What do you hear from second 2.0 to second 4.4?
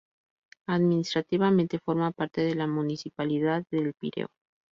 parte de la municipalidad de El Pireo.